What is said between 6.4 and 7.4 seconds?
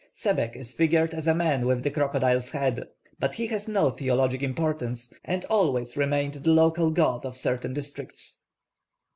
local god of